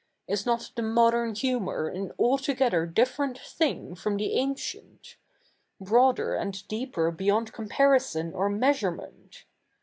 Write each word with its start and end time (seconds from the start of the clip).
Is 0.27 0.45
7iot 0.45 0.73
the 0.73 0.81
modern 0.81 1.35
hu7?iour 1.35 1.87
an 1.89 2.11
altogether 2.17 2.87
diffe7 2.87 3.19
ent 3.27 3.37
thi7ig 3.37 3.89
fro77i 3.91 4.17
the 4.17 4.35
ancie9it— 4.35 5.15
b7 5.83 5.87
oader 5.91 6.41
and 6.41 6.67
deeper 6.67 7.11
beyond 7.11 7.53
com 7.53 7.69
pariso7i 7.69 8.33
or 8.33 8.49
?7ieasu7'e77ie7it 8.49 9.43